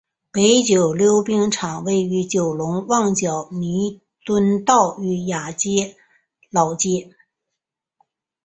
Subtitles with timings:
[0.67, 5.95] 九龙溜冰场位于九龙旺角弥敦道与亚皆
[6.49, 7.13] 老街。